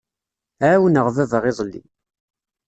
[0.69, 1.83] Ɛawneɣ baba iḍelli.